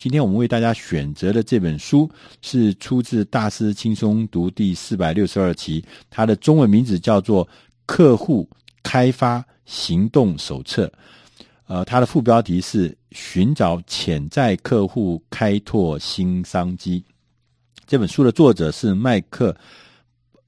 [0.00, 2.10] 今天我们为大家选择的这本书
[2.40, 7.46] 是出自《大师轻松读》第四百六十二期，它的中文名字叫做
[7.84, 8.48] 《客户
[8.82, 10.86] 开发行动手册》。
[11.66, 17.04] 呃，它的副标题是“寻找潜在客户，开拓新商机”。
[17.86, 19.54] 这本书的作者是麦克。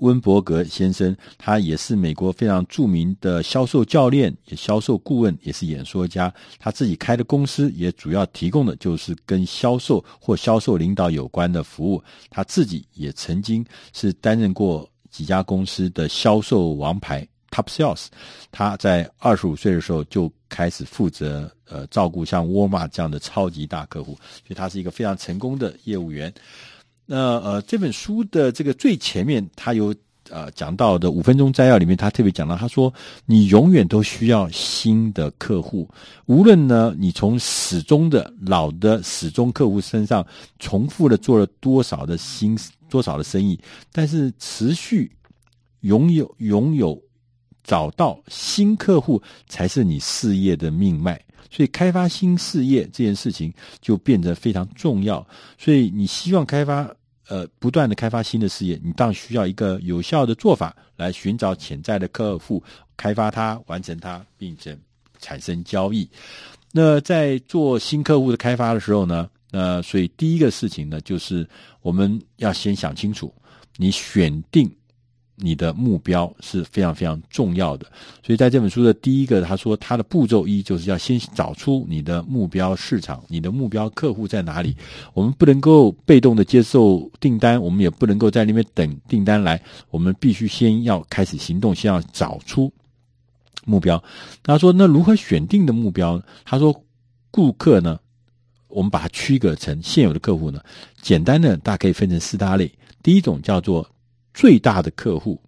[0.00, 6.32] 温伯格先生，他也是美国非常著名的销售教练，也销售顾问，也是演说家。
[6.58, 12.02] 他自己开的公司，也主要提供的就是跟销售或销售领导有关的服务。
[12.28, 18.06] 他自己也曾经是担任过几家公司的销售王牌 （Top Sales）。
[18.50, 26.32] 他在二十五岁的时候就开始负责呃照顾像沃尔玛这样的超级大客户，所以他是一个非常成功的业务员。
[27.12, 29.92] 那呃，这本书的这个最前面，他有
[30.28, 32.94] 呃讲到的五分钟摘要里面，他特别讲到，他说
[33.26, 35.88] 你永远都需要新的客户，
[36.26, 40.24] 无论呢你从始终的老的始终客户身上
[40.60, 42.56] 重复的做了多少的新
[42.88, 43.58] 多少的生意，
[43.90, 45.10] 但是持续
[45.80, 46.96] 拥有拥有
[47.64, 55.26] 找到新客户才是你事业的命脉，所以开发新事业这件事情就变得非常重要，
[55.58, 56.88] 所以你希望开发。
[57.30, 62.60] 呃，不断的开发新的事业，你当需要一个有效的做法来寻找潜在的客户，
[62.96, 64.76] 开发它，完成它，并且
[65.20, 66.10] 产生交易。
[66.72, 71.48] 那在做新客户的开发的时候呢，呃，所以第一个事情呢，就是
[71.82, 73.32] 我们要先想清楚，
[73.76, 74.68] 你选定。
[75.42, 77.86] 你的目标是非常非常重要的，
[78.24, 84.76] 所以在这本书的第一个，他说他的步骤一就是要先找出你的目标市场，你的目标客户在哪里。
[85.14, 92.70] 我们不能够被动的接受订单，我们也不能够在那边等订单来，我们必须先要开始行动，先要找出
[93.64, 94.02] 目标。
[94.42, 96.22] 他说，那如何选定的目标？
[96.44, 96.84] 他说，
[97.30, 97.98] 顾客呢，
[98.68, 100.60] 我们把它区隔成现有的客户呢，
[101.00, 102.70] 简单的大家可以分成四大类。
[103.02, 103.88] 第一种叫做。
[104.32, 105.40] 最大的客户，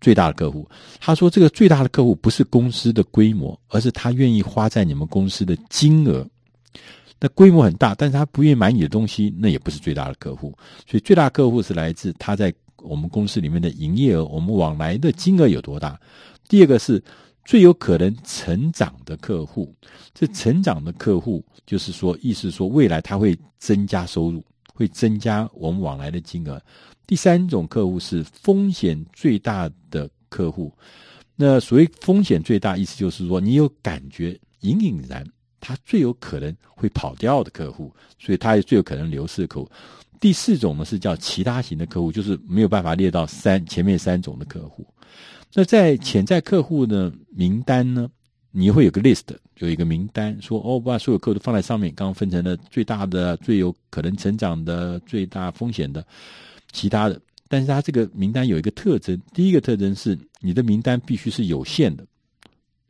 [0.00, 0.68] 最大的客户，
[1.00, 6.26] 他说这个最大的客户不是公司的规模，而是他愿意花在你们公司的金额。
[7.18, 10.56] 那规模很大，但是他不愿意买你的东西，那也不是最大的客户。
[10.86, 15.98] 所以最大客户是来自他在我们公司里面的营业额，我们往来的金额有多大。
[16.46, 17.02] 第二个是
[17.44, 19.74] 最有可能成长的客户，
[20.12, 24.44] 这成长的客户就是说，意思说未来他会增加收入，
[24.76, 26.62] 会增加我们往来的金额。
[27.06, 30.72] 第三种客户是风险最大的客户，
[31.34, 35.24] 那所谓风险最大，意思就是说你有感觉隐隐然，
[35.60, 39.70] 他最有可能会跑掉的客户，所以他也最有可能流失的客户。
[40.20, 44.86] 第四种呢是叫其他型的客户，就是没有办法列到三前面三种的客户。
[45.54, 48.08] 那在潜在客户的名单呢，
[48.58, 56.02] 你会有个 list，有一个名单，说哦，把所有客户都放在上面，刚刚分成了最大的、最有可能成长的、最大风险的。
[56.72, 62.06] 其他的，但是它这个名单有一个特征，第一个特征是你的名单必须是有限的。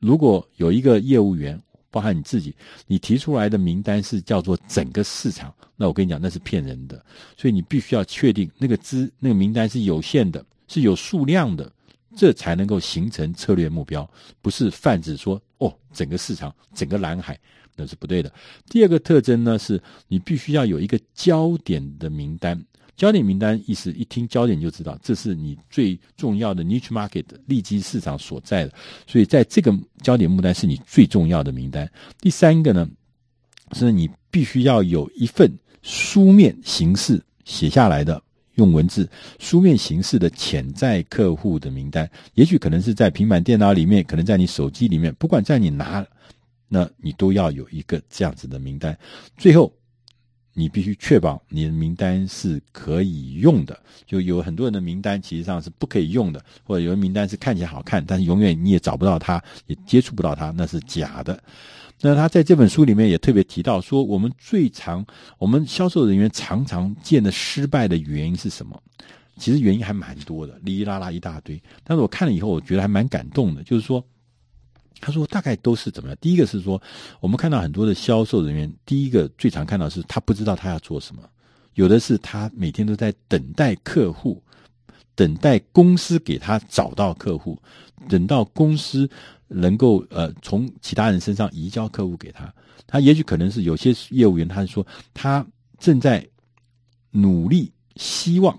[0.00, 1.56] 如果有一个业务员，
[1.92, 2.52] 包含你自己，
[2.88, 7.00] 你提出来的名单是叫做整个市场，那我跟你讲，那是骗人的。
[7.36, 11.72] 所以你必须要确定那个资那个名单是有限的，是有数量的，
[12.16, 14.08] 这才能够形成策略目标，
[14.40, 17.38] 不是泛指说哦，整个市场，整个蓝海，
[17.76, 18.32] 那是不对的。
[18.68, 22.62] 第二个特征呢，是你必须要有一个焦点的名单。
[22.94, 28.72] 焦点名单意思一听焦点就知道，这是你最重要的 niche market 利基市场所在的，
[29.06, 31.90] 所以在这个焦点名单是你最重要的名单。
[32.20, 32.86] 第三个呢，
[33.72, 38.22] 是你必须要有一份书面形式写下来的，
[38.54, 39.08] 用文字
[39.38, 46.06] 书面形式的潜在客户的名单，也许可能是在平板电脑里面，可能在你手机里面，不管在你哪，
[46.68, 48.98] 那你都要有一个这样子的名单。
[49.36, 49.72] 最后。
[50.54, 61.42] 你必须确保你的名单是可以用的，就有很多人的名单其实上是不可以用的，或者有的名单是看起来好看，但是永远你也找不到它，也接触不到它，那是假的。
[62.02, 65.06] 那他在这本书里面也特别提到说，我们最常，
[65.38, 68.78] 我们销售人员常常见的失败的原因是什么？
[69.38, 71.58] 其实原因还蛮多的，哩哩啦啦一大堆。
[71.82, 74.04] 但是我看了以后，我觉得还蛮感动的，就是说。
[75.04, 76.16] 他说：“大概都是怎么样？
[76.20, 76.80] 第一个是说，
[77.18, 81.22] 我们看到很多的销售人员，第一个最常看到是他不知道他要做什么，
[81.74, 84.40] 有的是他每天都在等待客户，
[85.16, 87.60] 等待公司给他找到客户，
[88.08, 89.10] 等到公司
[89.52, 92.52] 能够呃从其他人身上移交客户给他。
[92.86, 95.46] 他也许可能是有些业务员，他是说他
[95.78, 96.26] 正在
[97.10, 98.58] 努力，希望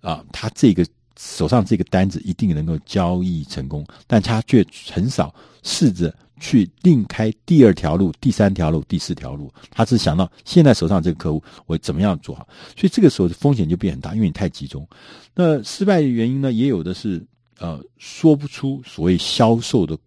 [0.00, 0.86] 啊，他这个。”
[1.18, 12.48] 手上这个单子一定能够交易成功，但他却很少试着去另开第二条路、第三条路、第四条路，他只想到现在手上这个客户，我怎么样做好？
[12.74, 14.88] 所以这个时候风险就变很大，因为你太集中。
[15.34, 17.22] 那失败的原因呢，也有的是
[17.58, 19.98] 呃说不出所谓销售的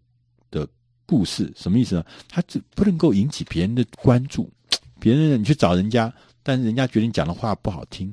[1.14, 2.04] 故事，什么意思呢？
[2.28, 4.50] 他只不能够引起别人的关注，
[5.00, 6.12] 别人你去找人家，
[6.42, 8.12] 但是人家觉得你讲的话不好听，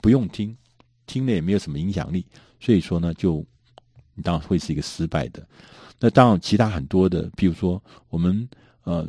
[0.00, 0.56] 不用听，
[1.06, 2.26] 听了也没有什么影响力，
[2.58, 3.46] 所以说呢，就
[4.16, 5.46] 你当然会是一个失败的。
[6.00, 8.48] 那当然，其他很多的，比如说我们
[8.82, 9.08] 呃，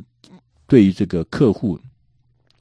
[0.67, 1.79] 对于这个客户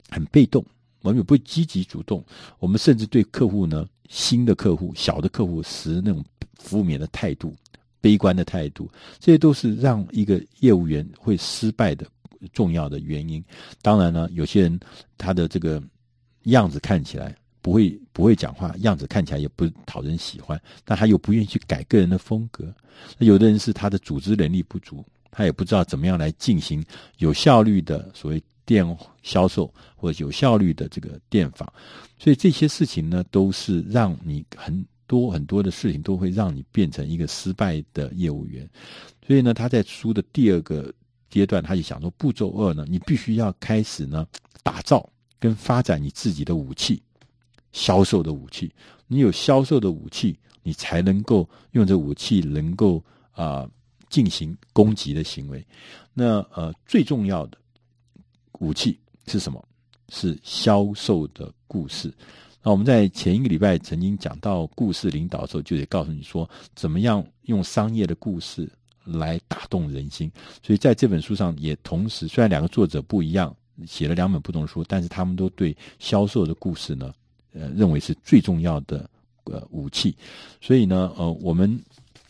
[0.09, 0.65] 很被动，
[1.03, 2.25] 我们也不积极主动。
[2.57, 7.55] 我们甚至对客户呢，新的客户、小的客户持那种负面的态度、
[8.03, 12.05] 悲观的态度，这些都是让一个业务员会失败的
[12.51, 13.41] 重要的原因。
[13.81, 14.79] 当然呢，有些人
[15.17, 15.81] 他的这个
[16.43, 17.33] 样子看起来。
[17.63, 22.75] 不会不会讲话，样子看起来也不讨人喜欢，但他又不愿意去改个人的风格。
[23.19, 25.01] 有的人是他的组织能力不足，
[25.31, 26.83] 他也不知道怎么样来进行
[27.19, 28.85] 有效率的所谓电
[29.21, 31.71] 销售或者有效率的这个电访。
[32.19, 38.67] 所以这些事情呢，都是让你很多很多的事情都会让你变成一个失败的业务员。
[39.27, 40.91] 所以呢，他在书的第二个
[41.29, 44.25] 阶段，他就想说，步骤二呢，你必须要开始呢，
[44.63, 45.07] 打造
[45.39, 46.99] 跟发展你自己的武器。
[47.73, 48.73] 销售的武器，
[49.07, 53.69] 你有销售的武器，你才能够用这武器能够啊、
[54.09, 55.63] 进行攻击的行为。
[56.11, 57.57] 那呃最重要的
[58.59, 59.63] 武器是什么？
[60.09, 62.13] 是销售的故事。
[62.63, 68.71] 那我们在前一个礼拜曾经讲到故事领导的时候，就得告诉你说，怎么样用商业的故事
[69.03, 70.31] 来打动人心。
[70.65, 73.53] 所以在这本书上也同时，虽然两个作者不一样，
[73.85, 77.13] 写了两本不同的书，但是他们都对销售的故事呢。
[77.51, 79.07] 呃，认为是最重要的
[79.43, 80.15] 呃武器，
[80.59, 81.79] 所以呢，呃，我们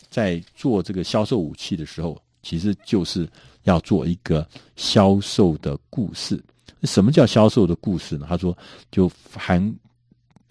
[0.10, 3.26] 在做这个销售武器的时候，其实就是
[3.64, 4.46] 要做一个
[4.76, 6.44] 销售的故事。
[6.82, 8.26] 什么叫销售的故事呢？
[8.28, 8.58] 他说，
[8.92, 9.74] 就含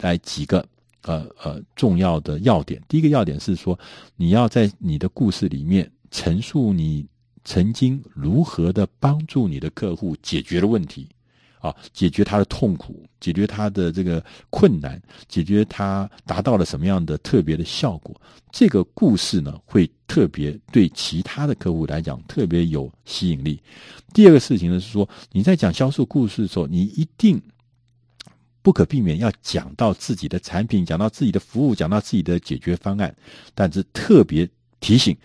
[0.03, 0.63] 来几个
[1.01, 2.79] 呃呃重要的要点。
[2.87, 3.77] 第一个要点是说，
[4.15, 7.05] 你要在你的故事里面陈述你
[7.43, 11.07] 曾经如何的帮助你的客户解决了问题。
[11.63, 18.13] 啊，解决他的痛苦，解决他的这个困难，解决他达到了什么样的特别的效果？
[18.51, 23.57] 这个故事呢，会特别对其他的客户来讲特别有吸引力。
[24.13, 27.41] 第二个事情呢是说，你在讲销售故事的时候，你一定
[28.63, 33.15] 不可避免要讲到自己的产品，讲到自己的服务，讲到自己的解决方案，
[33.53, 34.49] 但是特别
[34.79, 35.15] 提醒。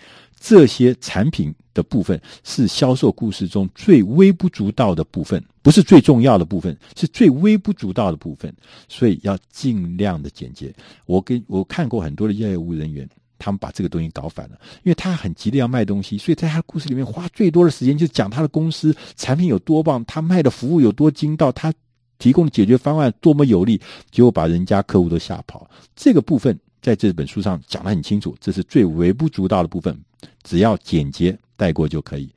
[0.40, 8.54] 这些产品的部分是销售故事中最微不足道的部分，不是最重要的部分，是最微不足道的部分，
[8.88, 10.72] 所以要尽量的简洁。
[11.06, 21.74] 我跟我看过很多的业务人员，他们把这个东西搞反了，因为他很急的要卖东西，所以在他的故事里面花最多的时间就讲他的公司产品有多棒，他卖的服务有多精到，他
[22.18, 23.80] 提供的解决方案多么有利，
[24.10, 25.68] 结果把人家客户都吓跑。
[25.94, 29.98] 这个部分在这本书上讲得很清楚，这是最微不足道的部分。
[30.42, 32.28] 只要简洁带过就可以。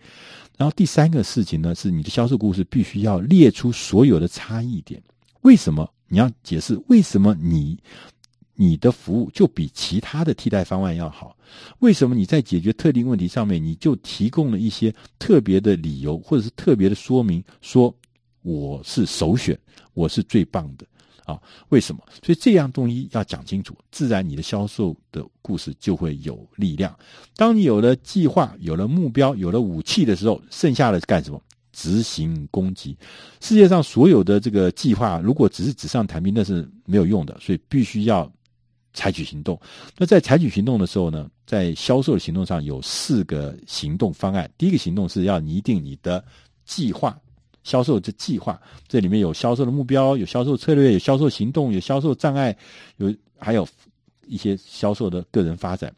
[0.58, 5.02] 然后第三个事情呢，是你的销售故事必须要列出所有的差异点。
[5.42, 6.80] 为什么你要解释？
[6.88, 7.80] 为什么你
[8.54, 11.36] 你的服务就比其他的替代方案要好？
[11.80, 17.94] 为什么你在解决特定问题上面，你就提供了一些特别的理由，或者是特别的说明，说
[18.42, 19.58] 我是首选，
[19.94, 20.86] 我是最棒的。
[21.24, 21.40] 啊，
[21.70, 22.04] 为什么？
[22.24, 26.98] 所以这样东西要讲清楚，自然你的销售的故事就会有力量。
[27.36, 31.40] 当你有了计划、有了目标、有了武器的时候，剩下的是干什么？
[31.72, 32.98] 执行攻击。
[33.40, 37.38] 世界上所有的这个计划，如果只是纸上谈兵，那是没有用的。
[37.40, 38.30] 所以必须要
[38.94, 39.58] 采取行动。
[39.98, 44.52] 那在采取行动的时候呢，在销售的行动上有四个行动方案。
[44.58, 46.22] 第一个行动是要拟定你的
[46.66, 47.18] 计划。
[47.64, 52.56] 销售的计划，这里面有销售的目标，有销售策略，有销售行动，有销售障碍，
[52.98, 53.68] 有还有
[54.26, 55.94] 一些销售的个人发展。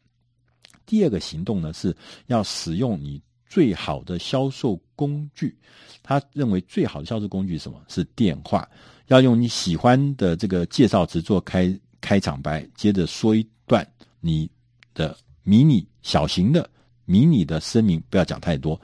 [0.85, 1.95] 第二个行动呢，是
[2.27, 5.55] 要使用你最好的销售工具。
[6.01, 7.81] 他认为最好的销售工具是什么？
[7.87, 8.67] 是电话。
[9.07, 13.87] 要用你喜欢的这个介绍词做开开场白，接着说一段
[14.19, 14.49] 你
[14.93, 16.69] 的迷你小型的
[17.05, 18.79] 迷你的声明，不要讲太多。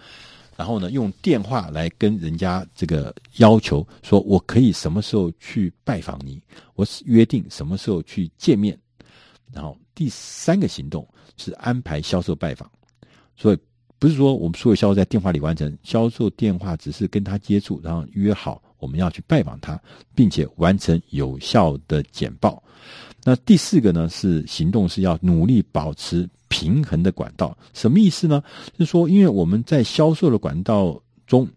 [0.60, 6.38] 然后呢，用电话来跟人家这个要求说，我可以什么时候去拜访你？
[6.76, 8.78] 我约定什么时候去见面？
[9.54, 12.70] 然后第三个行动是安排销售拜访，
[13.38, 13.58] 所以
[13.98, 19.82] 不是说我们所有销售在电话里完成，销售电话只是跟他接触，然后约好我们要去拜访他，
[20.14, 22.62] 并且完成有效的简报。
[23.24, 27.58] 那第四个呢，是行动是要努力保持平衡的管道。
[27.74, 28.44] 什么意思呢？
[28.78, 31.48] 是说，因为我们在销售的管道中，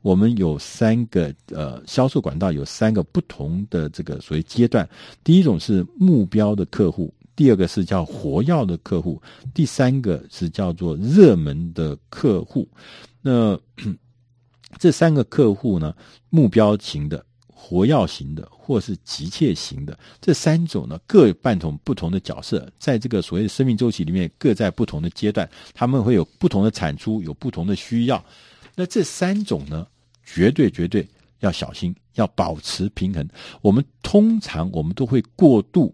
[0.00, 4.88] 我们有三个呃销售管道，有三个不同的这个所谓阶段。
[5.22, 9.20] 第一种是目标的客户，第二个是叫活跃的客户，
[9.52, 12.66] 第三个是叫做热门的客户。
[13.20, 13.58] 那
[14.78, 15.94] 这三个客户呢，
[16.30, 17.24] 目标型的、
[17.68, 28.24] 活跃型的，或是急切型的，这三种呢，各扮演不同的角色，在这个所谓的生命周期里面，各在不同的阶段，他们会有不同的产出，有不同的需要。
[28.76, 29.84] 那这三种呢，
[30.24, 31.04] 绝对绝对
[31.40, 33.28] 要小心，要保持平衡。
[33.62, 35.92] 我们通常我们都会过度、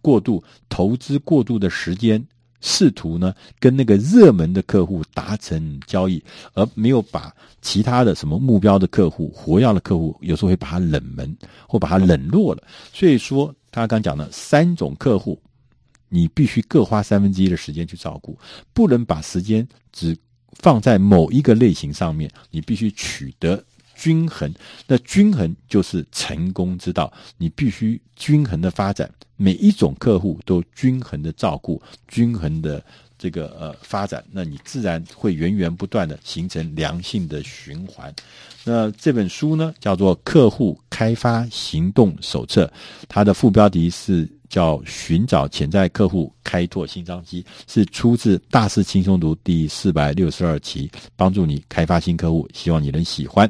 [0.00, 2.24] 过度投资过度的时间，
[2.60, 6.22] 试图呢跟那个热门的客户达成交易，
[6.54, 11.36] 而没有把其他的什么目标的客户、活跃的客户，有时候会把它冷门
[11.68, 12.62] 或把它冷落了。
[12.92, 15.40] 所以说，他刚讲的三种客户，
[16.08, 18.38] 你必须各花三分之一的时间去照顾，
[18.72, 20.16] 不能把时间只
[20.60, 23.62] 放在某一个类型上面，你必须取得
[23.98, 24.52] 均衡。
[24.86, 27.12] 那均衡就是成功之道。
[27.36, 32.82] 你必须均衡的发展，每一种客户都均衡的照顾，均衡的
[33.18, 38.14] 这个呃发展，那你自然会源源不断的形成良性的循环。
[38.64, 42.66] 那这本书呢，叫做《客户开发行动手册》，
[43.08, 44.28] 它的副标题是。
[44.48, 52.48] 叫寻找潜在客户，开拓新商机，是出自《大师轻松读》第四百六十二期，帮助你开发新客户。
[52.54, 53.46] 希望你能喜欢。